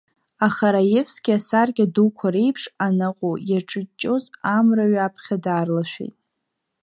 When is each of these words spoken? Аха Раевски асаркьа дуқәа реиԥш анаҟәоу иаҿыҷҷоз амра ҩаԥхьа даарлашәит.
Аха 0.45 0.67
Раевски 0.73 1.31
асаркьа 1.37 1.85
дуқәа 1.93 2.27
реиԥш 2.33 2.63
анаҟәоу 2.85 3.35
иаҿыҷҷоз 3.49 4.23
амра 4.55 4.85
ҩаԥхьа 4.93 5.35
даарлашәит. 5.43 6.15